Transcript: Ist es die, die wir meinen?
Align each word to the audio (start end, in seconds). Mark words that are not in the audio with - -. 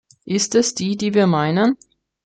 Ist 0.25 0.55
es 0.55 0.73
die, 0.73 0.97
die 0.97 1.13
wir 1.13 1.27
meinen? 1.27 1.77